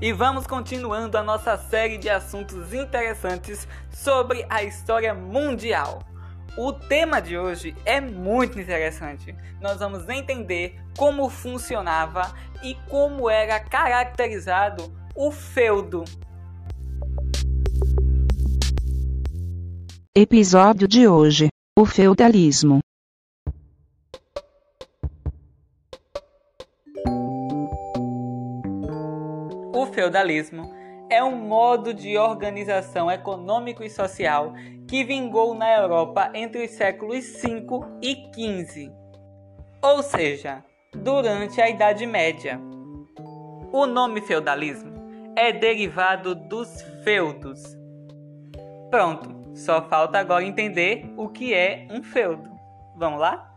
e 0.00 0.12
vamos 0.12 0.46
continuando 0.46 1.16
a 1.16 1.22
nossa 1.22 1.56
série 1.56 1.98
de 1.98 2.08
assuntos 2.08 2.72
interessantes 2.74 3.66
sobre 3.90 4.44
a 4.48 4.62
história 4.62 5.14
mundial. 5.14 6.02
O 6.56 6.72
tema 6.72 7.20
de 7.20 7.36
hoje 7.36 7.74
é 7.84 8.00
muito 8.00 8.60
interessante. 8.60 9.34
Nós 9.60 9.78
vamos 9.78 10.08
entender 10.08 10.80
como 10.96 11.28
funcionava 11.28 12.32
e 12.62 12.74
como 12.88 13.28
era 13.28 13.58
caracterizado 13.58 14.92
o 15.16 15.30
feudo. 15.30 16.04
Episódio 20.16 20.86
de 20.86 21.08
hoje: 21.08 21.48
O 21.76 21.84
feudalismo. 21.84 22.78
O 29.74 29.86
feudalismo 29.86 30.72
é 31.10 31.20
um 31.24 31.34
modo 31.34 31.92
de 31.92 32.16
organização 32.16 33.10
econômico 33.10 33.82
e 33.82 33.90
social 33.90 34.52
que 34.86 35.02
vingou 35.02 35.52
na 35.52 35.68
Europa 35.68 36.30
entre 36.32 36.64
os 36.64 36.70
séculos 36.70 37.24
5 37.24 37.98
e 38.00 38.14
15, 38.30 38.92
ou 39.82 40.00
seja, 40.00 40.64
durante 40.94 41.60
a 41.60 41.68
Idade 41.68 42.06
Média. 42.06 42.60
O 43.72 43.84
nome 43.84 44.20
feudalismo 44.20 44.94
é 45.36 45.50
derivado 45.50 46.36
dos 46.36 46.80
feudos. 47.02 47.60
Pronto, 48.90 49.56
só 49.56 49.82
falta 49.88 50.20
agora 50.20 50.44
entender 50.44 51.12
o 51.16 51.28
que 51.28 51.52
é 51.52 51.88
um 51.90 52.00
feudo. 52.00 52.48
Vamos 52.94 53.18
lá? 53.18 53.52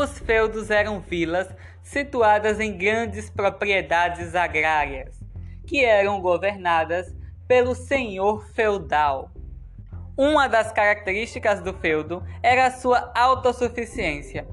Os 0.00 0.16
feudos 0.16 0.70
eram 0.70 1.00
vilas 1.00 1.48
situadas 1.82 2.60
em 2.60 2.78
grandes 2.78 3.28
propriedades 3.28 4.36
agrárias, 4.36 5.18
que 5.66 5.84
eram 5.84 6.20
governadas 6.20 7.12
pelo 7.48 7.74
senhor 7.74 8.46
feudal. 8.54 9.32
Uma 10.16 10.46
das 10.46 10.70
características 10.70 11.60
do 11.62 11.74
feudo 11.74 12.22
era 12.44 12.66
a 12.66 12.70
sua 12.70 13.10
autossuficiência, 13.12 14.46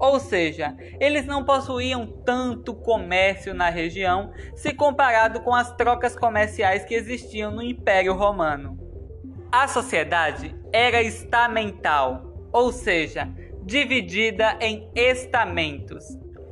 ou 0.00 0.18
seja, 0.18 0.76
eles 0.98 1.24
não 1.26 1.44
possuíam 1.44 2.04
tanto 2.26 2.74
comércio 2.74 3.54
na 3.54 3.70
região 3.70 4.32
se 4.56 4.74
comparado 4.74 5.42
com 5.42 5.54
as 5.54 5.70
trocas 5.76 6.16
comerciais 6.16 6.84
que 6.84 6.94
existiam 6.94 7.52
no 7.52 7.62
Império 7.62 8.14
Romano. 8.14 8.76
A 9.52 9.68
sociedade 9.68 10.56
era 10.72 11.00
estamental, 11.00 12.48
ou 12.52 12.72
seja, 12.72 13.32
dividida 13.68 14.56
em 14.62 14.90
estamentos. 14.94 16.02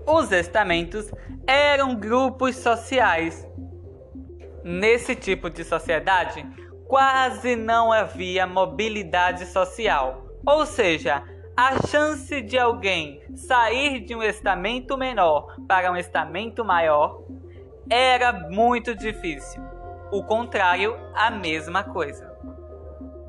Os 0.06 0.30
estamentos 0.30 1.10
eram 1.46 1.96
grupos 1.96 2.56
sociais. 2.56 3.48
Nesse 4.62 5.16
tipo 5.16 5.48
de 5.48 5.64
sociedade, 5.64 6.46
quase 6.86 7.56
não 7.56 7.90
havia 7.90 8.46
mobilidade 8.46 9.46
social, 9.46 10.26
ou 10.44 10.66
seja, 10.66 11.22
a 11.56 11.86
chance 11.86 12.42
de 12.42 12.58
alguém 12.58 13.22
sair 13.34 14.00
de 14.00 14.14
um 14.14 14.22
estamento 14.22 14.98
menor 14.98 15.56
para 15.66 15.90
um 15.90 15.96
estamento 15.96 16.66
maior 16.66 17.22
era 17.88 18.30
muito 18.50 18.94
difícil. 18.94 19.62
O 20.12 20.22
contrário, 20.22 20.94
a 21.14 21.30
mesma 21.30 21.82
coisa. 21.82 22.30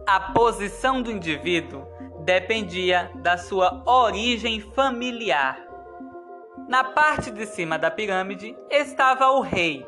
A 0.06 0.20
posição 0.34 1.02
do 1.02 1.10
indivíduo 1.10 1.88
dependia 2.28 3.10
da 3.16 3.38
sua 3.38 3.82
origem 3.86 4.60
familiar. 4.60 5.58
Na 6.68 6.84
parte 6.84 7.32
de 7.32 7.46
cima 7.46 7.80
da 7.80 7.90
pirâmide 7.90 8.54
estava 8.70 9.32
o 9.32 9.40
rei, 9.40 9.88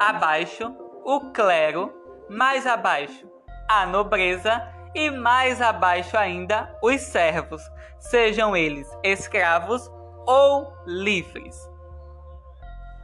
abaixo, 0.00 0.74
o 1.04 1.30
clero, 1.30 1.94
mais 2.28 2.66
abaixo, 2.66 3.30
a 3.70 3.86
nobreza 3.86 4.60
e 4.92 5.08
mais 5.08 5.62
abaixo 5.62 6.18
ainda 6.18 6.76
os 6.82 7.00
servos, 7.00 7.62
sejam 8.00 8.56
eles 8.56 8.90
escravos 9.04 9.88
ou 10.26 10.72
livres. 10.84 11.56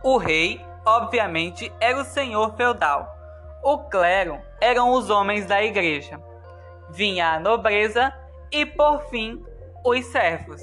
O 0.02 0.16
rei, 0.16 0.60
obviamente, 0.84 1.72
era 1.80 2.00
o 2.00 2.04
senhor 2.04 2.56
feudal. 2.56 3.08
O 3.62 3.78
clero 3.84 4.40
eram 4.60 4.90
os 4.90 5.10
homens 5.10 5.46
da 5.46 5.62
igreja. 5.62 6.20
Vinha 6.90 7.34
a 7.34 7.38
nobreza 7.38 8.12
e, 8.50 8.64
por 8.64 9.02
fim, 9.08 9.44
os 9.84 10.04
servos. 10.06 10.62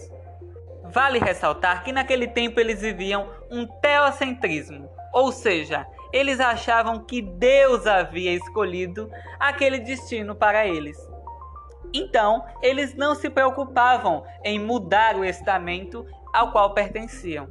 Vale 0.85 1.19
ressaltar 1.19 1.83
que 1.83 1.91
naquele 1.91 2.27
tempo 2.27 2.59
eles 2.59 2.81
viviam 2.81 3.29
um 3.49 3.65
teocentrismo, 3.65 4.89
ou 5.13 5.31
seja, 5.31 5.87
eles 6.11 6.39
achavam 6.39 7.03
que 7.05 7.21
Deus 7.21 7.87
havia 7.87 8.33
escolhido 8.33 9.09
aquele 9.39 9.79
destino 9.79 10.35
para 10.35 10.67
eles. 10.67 10.97
Então, 11.93 12.45
eles 12.61 12.95
não 12.95 13.15
se 13.15 13.29
preocupavam 13.29 14.25
em 14.43 14.59
mudar 14.59 15.15
o 15.15 15.25
estamento 15.25 16.05
ao 16.33 16.51
qual 16.51 16.73
pertenciam. 16.73 17.47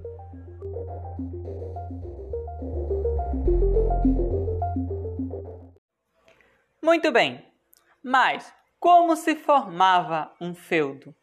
Muito 6.82 7.12
bem, 7.12 7.44
mas 8.02 8.52
como 8.80 9.14
se 9.14 9.36
formava 9.36 10.32
um 10.40 10.54
feudo? 10.54 11.14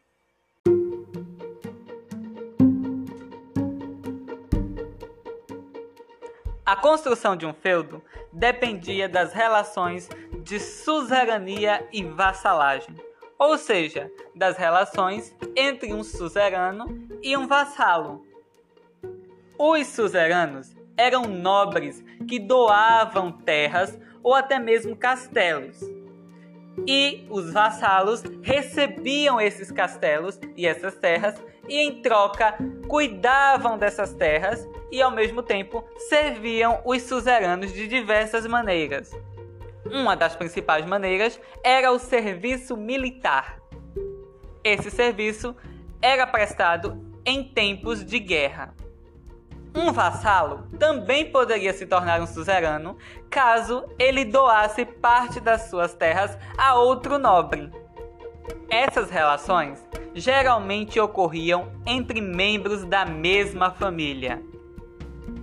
A 6.64 6.76
construção 6.76 7.36
de 7.36 7.48
um 7.48 7.54
feudo 7.54 8.04
dependia 8.32 9.10
das 9.10 9.34
relações 9.34 10.08
de 10.44 10.60
suzerania 10.60 11.88
e 11.92 12.04
vassalagem, 12.04 12.96
ou 13.40 13.58
seja, 13.58 14.12
das 14.36 14.56
relações 14.56 15.36
entre 15.56 15.92
um 15.94 16.04
suzerano 16.04 16.86
e 17.24 17.36
um 17.36 17.48
vassalo. 17.48 18.24
Os 19.58 19.88
suzeranos 19.88 20.76
eram 20.96 21.24
nobres 21.24 22.04
que 22.28 22.38
doavam 22.38 23.32
terras 23.32 23.98
ou 24.22 24.36
até 24.36 24.60
mesmo 24.60 24.96
castelos. 24.96 25.97
E 26.86 27.26
os 27.30 27.52
vassalos 27.52 28.24
recebiam 28.42 29.40
esses 29.42 29.72
castelos 29.72 30.40
e 30.56 30.68
essas 30.68 30.96
terras 30.96 31.36
e 31.68 31.80
em 31.80 32.02
troca 32.02 32.58
cuidavam 32.88 33.78
dessas 33.78 34.14
terras 34.14 34.68
e 34.92 35.02
ao 35.02 35.12
mesmo 35.12 35.42
tempo 35.42 35.84
serviam 36.10 36.82
os 36.86 37.02
suzeranos 37.04 37.74
de 37.74 37.88
diversas 37.88 38.46
maneiras. 38.46 39.12
Uma 39.86 40.16
das 40.16 40.36
principais 40.36 40.86
maneiras 40.86 41.40
era 41.64 41.92
o 41.92 42.00
serviço 42.00 42.76
militar. 42.76 43.60
Esse 44.64 44.92
serviço 44.92 45.56
era 46.02 46.28
prestado 46.28 47.02
em 47.26 47.44
tempos 47.44 48.06
de 48.06 48.20
guerra. 48.20 48.74
Um 49.78 49.94
vassalo 49.94 50.64
também 50.80 51.30
poderia 51.30 51.72
se 51.72 51.86
tornar 51.86 52.20
um 52.20 52.26
suzerano 52.26 52.98
caso 53.30 53.86
ele 54.00 54.26
doasse 54.26 54.84
parte 54.84 55.40
das 55.40 55.70
suas 55.70 55.94
terras 55.94 56.36
a 56.58 56.74
outro 56.74 57.20
nobre. 57.20 57.70
Essas 58.72 59.12
relações 59.12 59.88
geralmente 60.16 61.00
ocorriam 61.00 61.72
entre 61.86 62.20
membros 62.20 62.86
da 62.86 63.06
mesma 63.06 63.70
família. 63.70 64.42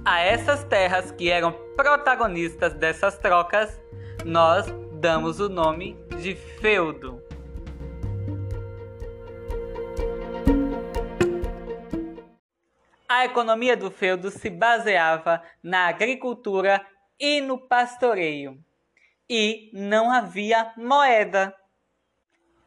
A 0.05 0.19
essas 0.19 0.65
terras 0.65 1.13
que 1.13 1.31
eram 1.31 1.53
protagonistas 1.77 2.75
dessas 2.75 3.17
trocas, 3.17 3.81
nós 4.25 4.67
damos 4.95 5.39
o 5.39 5.49
nome 5.49 5.97
de 6.21 6.35
feudo. 6.35 7.24
A 13.15 13.25
economia 13.27 13.77
do 13.77 13.93
feudo 13.93 14.29
se 14.29 14.51
baseava 14.51 15.41
na 15.63 15.87
agricultura 15.87 16.85
e 17.17 17.41
no 17.41 17.57
pastoreio, 17.57 18.59
e 19.31 19.71
não 19.73 20.11
havia 20.11 20.73
moeda. 20.77 21.57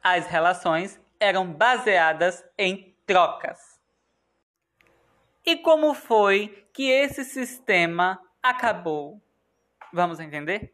As 0.02 0.26
relações 0.28 1.02
eram 1.20 1.52
baseadas 1.52 2.46
em 2.58 2.96
trocas. 3.06 3.60
E 5.46 5.58
como 5.58 5.94
foi 5.94 6.66
que 6.72 6.90
esse 6.90 7.26
sistema 7.26 8.18
acabou? 8.42 9.22
Vamos 9.92 10.18
entender? 10.18 10.74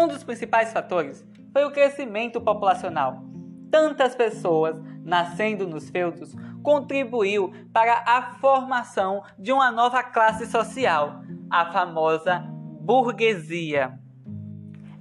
Um 0.00 0.08
dos 0.08 0.24
principais 0.24 0.72
fatores 0.72 1.22
foi 1.52 1.62
o 1.62 1.70
crescimento 1.70 2.40
populacional. 2.40 3.22
Tantas 3.70 4.14
pessoas 4.14 4.74
nascendo 5.04 5.68
nos 5.68 5.90
feudos 5.90 6.34
contribuiu 6.62 7.52
para 7.70 8.02
a 8.06 8.22
formação 8.40 9.22
de 9.38 9.52
uma 9.52 9.70
nova 9.70 10.02
classe 10.02 10.46
social, 10.46 11.20
a 11.50 11.70
famosa 11.70 12.38
burguesia. 12.80 13.92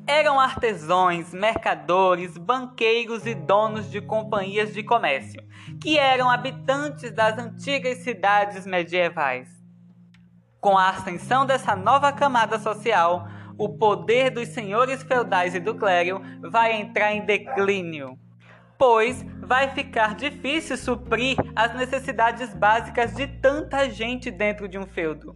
eram 0.06 0.38
artesãos, 0.38 1.32
mercadores, 1.32 2.38
banqueiros 2.38 3.26
e 3.26 3.34
donos 3.34 3.90
de 3.90 4.02
companhias 4.02 4.74
de 4.74 4.84
comércio, 4.84 5.42
que 5.82 5.98
eram 5.98 6.30
habitantes 6.30 7.10
das 7.14 7.38
antigas 7.38 8.00
cidades 8.00 8.66
medievais. 8.66 9.48
Com 10.60 10.78
a 10.78 10.90
ascensão 10.90 11.46
dessa 11.46 11.74
nova 11.74 12.12
camada 12.12 12.60
social, 12.60 13.30
o 13.60 13.68
poder 13.68 14.32
dos 14.32 14.48
senhores 14.48 15.04
feudais 15.04 15.54
e 15.54 15.60
do 15.60 15.76
clero 15.76 16.22
vai 16.42 16.80
entrar 16.80 17.14
em 17.14 17.26
declínio, 17.26 18.18
pois 18.78 19.24
vai 19.42 19.70
ficar 19.72 20.16
difícil 20.16 20.78
suprir 20.78 21.38
as 21.54 21.76
necessidades 21.76 22.54
básicas 22.54 23.14
de 23.14 23.28
tanta 23.28 23.90
gente 23.90 24.32
dentro 24.32 24.68
de 24.68 24.80
um 24.80 24.88
feudo. 24.88 25.34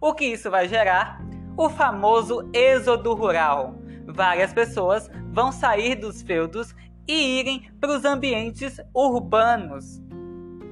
O 0.00 0.14
que 0.14 0.24
isso 0.24 0.50
vai 0.50 0.66
gerar? 0.66 1.20
O 1.56 1.68
famoso 1.68 2.48
êxodo 2.52 3.12
rural. 3.12 3.74
Várias 4.06 4.54
pessoas 4.54 5.10
vão 5.30 5.52
sair 5.52 5.96
dos 5.96 6.22
feudos 6.22 6.74
e 7.06 7.38
irem 7.40 7.70
para 7.78 7.90
os 7.90 8.04
ambientes 8.06 8.80
urbanos. 8.94 10.00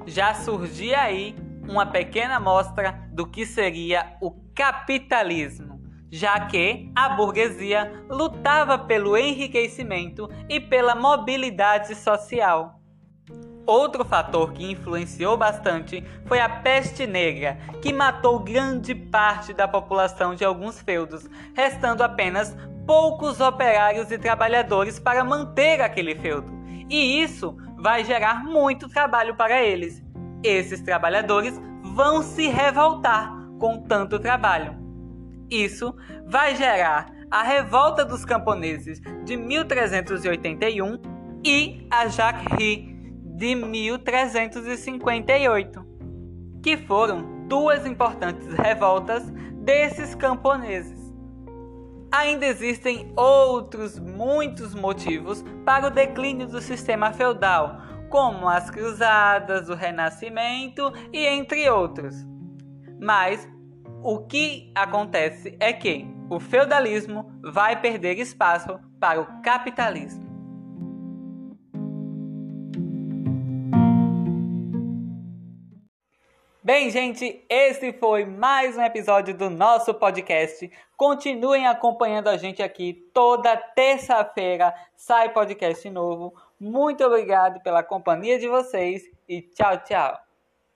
Já 0.07 0.33
surgia 0.33 1.01
aí 1.01 1.35
uma 1.67 1.85
pequena 1.85 2.37
amostra 2.37 3.07
do 3.11 3.27
que 3.27 3.45
seria 3.45 4.15
o 4.21 4.31
capitalismo, 4.55 5.74
já 6.11 6.39
que 6.41 6.91
a 6.95 7.09
burguesia 7.09 8.05
lutava 8.09 8.77
pelo 8.77 9.17
enriquecimento 9.17 10.29
e 10.47 10.59
pela 10.59 10.95
mobilidade 10.95 11.95
social. 11.95 12.79
Outro 13.65 14.05
fator 14.05 14.53
que 14.53 14.71
influenciou 14.71 15.35
bastante 15.35 16.03
foi 16.25 16.39
a 16.39 16.47
peste 16.47 17.07
negra, 17.07 17.57
que 17.81 17.91
matou 17.91 18.39
grande 18.39 18.93
parte 18.93 19.53
da 19.53 19.67
população 19.67 20.35
de 20.35 20.45
alguns 20.45 20.79
feudos, 20.79 21.27
restando 21.55 22.03
apenas 22.03 22.55
poucos 22.85 23.41
operários 23.41 24.11
e 24.11 24.19
trabalhadores 24.19 24.99
para 24.99 25.23
manter 25.23 25.81
aquele 25.81 26.13
feudo. 26.15 26.53
E 26.87 27.21
isso 27.23 27.57
vai 27.77 28.05
gerar 28.05 28.43
muito 28.43 28.87
trabalho 28.87 29.35
para 29.35 29.59
eles, 29.63 30.03
esses 30.43 30.81
trabalhadores 30.81 31.59
vão 31.81 32.21
se 32.21 32.47
revoltar 32.47 33.33
com 33.59 33.81
tanto 33.81 34.19
trabalho. 34.19 34.84
Isso 35.49 35.95
vai 36.27 36.55
gerar 36.55 37.11
a 37.29 37.43
revolta 37.43 38.05
dos 38.05 38.25
camponeses 38.25 38.99
de 39.23 39.37
1381 39.37 40.99
e 41.43 41.87
a 41.91 42.07
Jacquerie 42.07 42.95
de 43.35 43.53
1358, 43.53 45.85
que 46.63 46.77
foram 46.77 47.45
duas 47.47 47.85
importantes 47.85 48.47
revoltas 48.53 49.29
desses 49.63 50.15
camponeses. 50.15 51.05
Ainda 52.11 52.45
existem 52.45 53.11
outros 53.15 53.97
muitos 53.99 54.73
motivos 54.73 55.43
para 55.65 55.87
o 55.87 55.91
declínio 55.91 56.47
do 56.47 56.61
sistema 56.61 57.11
feudal, 57.11 57.81
como 58.09 58.47
as 58.47 58.71
Cruzadas, 58.71 59.67
o 59.67 59.75
Renascimento 59.75 60.93
e 61.11 61.25
entre 61.25 61.69
outros. 61.69 62.15
Mas 63.01 63.45
o 64.05 64.19
que 64.19 64.71
acontece 64.75 65.57
é 65.59 65.73
que 65.73 66.05
o 66.29 66.39
feudalismo 66.39 67.25
vai 67.41 67.81
perder 67.81 68.19
espaço 68.19 68.79
para 68.99 69.19
o 69.19 69.41
capitalismo. 69.41 70.23
Bem, 76.63 76.91
gente, 76.91 77.43
esse 77.49 77.93
foi 77.93 78.25
mais 78.25 78.77
um 78.77 78.83
episódio 78.83 79.35
do 79.35 79.49
nosso 79.49 79.91
podcast. 79.91 80.71
Continuem 80.95 81.65
acompanhando 81.65 82.27
a 82.27 82.37
gente 82.37 82.61
aqui. 82.61 83.09
Toda 83.11 83.57
terça-feira 83.57 84.71
sai 84.95 85.29
podcast 85.33 85.89
novo. 85.89 86.31
Muito 86.59 87.03
obrigado 87.03 87.59
pela 87.63 87.81
companhia 87.81 88.37
de 88.37 88.47
vocês 88.47 89.01
e 89.27 89.41
tchau, 89.41 89.77
tchau. 89.83 90.24